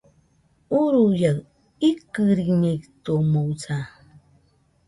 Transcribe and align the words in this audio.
Uruia, 0.79 1.31
ikɨriñeitɨomoɨsa 1.89 3.77